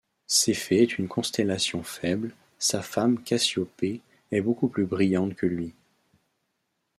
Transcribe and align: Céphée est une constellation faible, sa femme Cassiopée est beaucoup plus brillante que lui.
Céphée 0.25 0.81
est 0.81 0.97
une 0.97 1.07
constellation 1.07 1.83
faible, 1.83 2.33
sa 2.57 2.81
femme 2.81 3.21
Cassiopée 3.21 4.01
est 4.31 4.41
beaucoup 4.41 4.67
plus 4.67 4.87
brillante 4.87 5.35
que 5.35 5.45
lui. 5.45 5.75